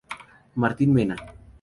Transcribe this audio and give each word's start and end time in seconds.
Martín 0.63 0.89
Mena. 0.97 1.15